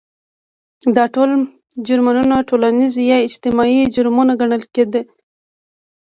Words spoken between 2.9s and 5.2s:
یا اجتماعي جرمونه ګڼل کېدل.